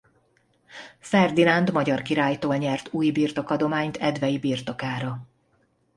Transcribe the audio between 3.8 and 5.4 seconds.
edvei birtokára.